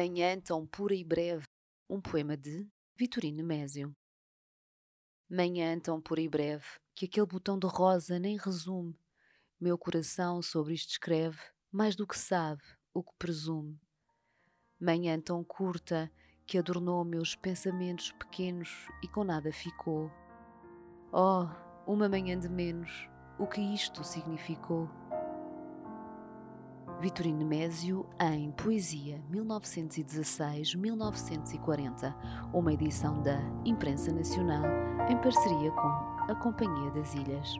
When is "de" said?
2.36-2.64, 7.58-7.66, 22.38-22.48